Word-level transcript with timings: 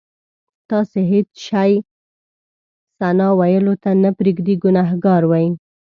تاسې 0.69 0.99
هېڅ 1.11 1.29
شی 1.47 1.71
ثنا 2.97 3.27
ویلو 3.39 3.73
ته 3.83 3.89
نه 4.03 4.09
پرېږدئ 4.17 4.55
ګناهګار 4.63 5.21
وئ. 5.27 5.47